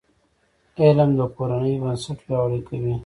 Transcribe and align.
علم 0.81 1.09
د 1.19 1.21
کورنۍ 1.35 1.73
بنسټ 1.81 2.17
پیاوړی 2.25 2.61
کوي. 2.67 2.93